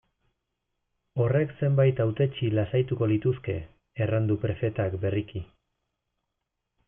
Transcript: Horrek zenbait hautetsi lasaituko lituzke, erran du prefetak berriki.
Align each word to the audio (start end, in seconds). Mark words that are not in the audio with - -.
Horrek 1.23 1.51
zenbait 1.65 2.01
hautetsi 2.05 2.49
lasaituko 2.61 3.09
lituzke, 3.13 3.57
erran 4.05 4.29
du 4.31 4.37
prefetak 4.47 4.97
berriki. 5.03 5.43